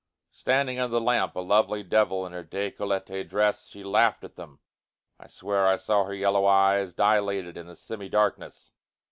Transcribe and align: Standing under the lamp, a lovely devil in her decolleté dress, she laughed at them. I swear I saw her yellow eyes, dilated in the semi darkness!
Standing 0.31 0.79
under 0.79 0.93
the 0.93 0.99
lamp, 0.99 1.35
a 1.35 1.41
lovely 1.41 1.83
devil 1.83 2.25
in 2.25 2.33
her 2.33 2.43
decolleté 2.43 3.29
dress, 3.29 3.67
she 3.67 3.83
laughed 3.83 4.23
at 4.23 4.35
them. 4.35 4.59
I 5.19 5.27
swear 5.27 5.67
I 5.67 5.77
saw 5.77 6.05
her 6.05 6.15
yellow 6.15 6.47
eyes, 6.47 6.95
dilated 6.95 7.55
in 7.55 7.67
the 7.67 7.75
semi 7.75 8.09
darkness! 8.09 8.71